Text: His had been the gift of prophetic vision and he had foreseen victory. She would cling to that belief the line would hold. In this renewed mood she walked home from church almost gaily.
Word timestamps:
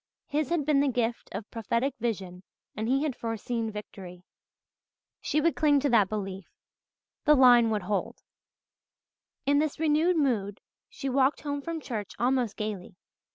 His 0.25 0.49
had 0.49 0.65
been 0.65 0.79
the 0.79 0.87
gift 0.87 1.29
of 1.31 1.51
prophetic 1.51 1.93
vision 1.99 2.41
and 2.75 2.87
he 2.87 3.03
had 3.03 3.15
foreseen 3.15 3.69
victory. 3.69 4.23
She 5.21 5.39
would 5.39 5.55
cling 5.55 5.79
to 5.81 5.89
that 5.91 6.09
belief 6.09 6.49
the 7.25 7.35
line 7.35 7.69
would 7.69 7.83
hold. 7.83 8.23
In 9.45 9.59
this 9.59 9.79
renewed 9.79 10.17
mood 10.17 10.59
she 10.89 11.07
walked 11.07 11.41
home 11.41 11.61
from 11.61 11.79
church 11.79 12.13
almost 12.17 12.57
gaily. 12.57 12.95